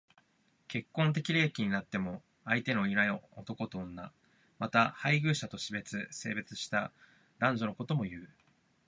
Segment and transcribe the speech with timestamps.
[0.67, 4.11] 結婚適齢期になっても相手のいない男と女。
[4.57, 6.91] また、配偶者と死別、生別した
[7.37, 8.29] 男女のことも言う。